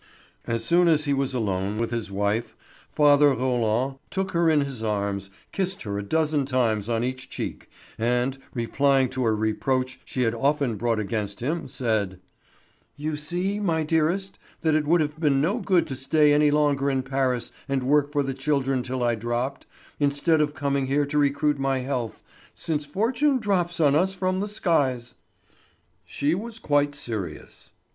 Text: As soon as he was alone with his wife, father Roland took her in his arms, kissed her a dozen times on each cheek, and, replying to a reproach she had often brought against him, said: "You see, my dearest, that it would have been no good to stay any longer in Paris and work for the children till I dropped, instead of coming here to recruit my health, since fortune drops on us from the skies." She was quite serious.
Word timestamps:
As 0.47 0.65
soon 0.65 0.87
as 0.87 1.05
he 1.05 1.13
was 1.13 1.31
alone 1.31 1.77
with 1.77 1.91
his 1.91 2.11
wife, 2.11 2.55
father 2.91 3.35
Roland 3.35 3.99
took 4.09 4.31
her 4.31 4.49
in 4.49 4.61
his 4.61 4.81
arms, 4.81 5.29
kissed 5.51 5.83
her 5.83 5.99
a 5.99 6.03
dozen 6.03 6.43
times 6.43 6.89
on 6.89 7.03
each 7.03 7.29
cheek, 7.29 7.69
and, 7.99 8.39
replying 8.51 9.09
to 9.09 9.23
a 9.23 9.31
reproach 9.31 9.99
she 10.03 10.23
had 10.23 10.33
often 10.33 10.75
brought 10.75 10.97
against 10.97 11.39
him, 11.39 11.67
said: 11.67 12.19
"You 12.97 13.15
see, 13.15 13.59
my 13.59 13.83
dearest, 13.83 14.39
that 14.61 14.73
it 14.73 14.87
would 14.87 15.01
have 15.01 15.19
been 15.19 15.39
no 15.39 15.59
good 15.59 15.85
to 15.89 15.95
stay 15.95 16.33
any 16.33 16.49
longer 16.49 16.89
in 16.89 17.03
Paris 17.03 17.51
and 17.69 17.83
work 17.83 18.11
for 18.11 18.23
the 18.23 18.33
children 18.33 18.81
till 18.81 19.03
I 19.03 19.13
dropped, 19.13 19.67
instead 19.99 20.41
of 20.41 20.55
coming 20.55 20.87
here 20.87 21.05
to 21.05 21.17
recruit 21.19 21.59
my 21.59 21.77
health, 21.81 22.23
since 22.55 22.85
fortune 22.85 23.37
drops 23.37 23.79
on 23.79 23.93
us 23.93 24.15
from 24.15 24.39
the 24.39 24.47
skies." 24.47 25.13
She 26.07 26.33
was 26.33 26.57
quite 26.57 26.95
serious. 26.95 27.69